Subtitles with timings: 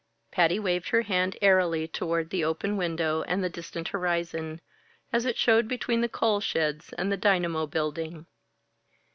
[0.31, 4.59] Patty waved her hand airily toward the open window and the distant horizon
[5.13, 8.25] as it showed between the coal sheds and the dynamo building.